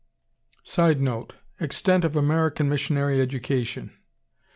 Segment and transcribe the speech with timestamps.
[0.63, 3.91] '"[Sidenote: Extent of American missionary education.